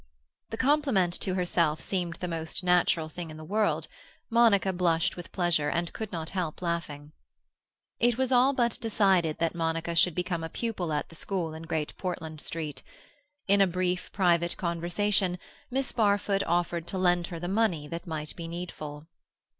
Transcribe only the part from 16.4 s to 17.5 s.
offered to lend her the